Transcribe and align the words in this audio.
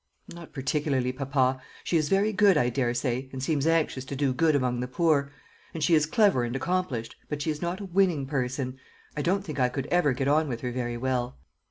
"Not 0.33 0.51
particularly, 0.51 1.11
papa. 1.11 1.61
She 1.83 1.95
is 1.95 2.09
very 2.09 2.33
good, 2.33 2.57
I 2.57 2.69
daresay, 2.71 3.29
and 3.31 3.43
seems 3.43 3.67
anxious 3.67 4.03
to 4.05 4.15
do 4.15 4.33
good 4.33 4.55
among 4.55 4.79
the 4.79 4.87
poor; 4.87 5.31
and 5.75 5.83
she 5.83 5.93
is 5.93 6.07
clever 6.07 6.43
and 6.43 6.55
accomplished, 6.55 7.15
but 7.29 7.43
she 7.43 7.51
is 7.51 7.61
not 7.61 7.79
a 7.79 7.85
winning 7.85 8.25
person. 8.25 8.79
I 9.15 9.21
don't 9.21 9.43
think 9.45 9.59
I 9.59 9.69
could 9.69 9.85
ever 9.91 10.13
get 10.13 10.27
on 10.27 10.47
with 10.47 10.61
her 10.61 10.71
very 10.71 10.97
well." 10.97 11.37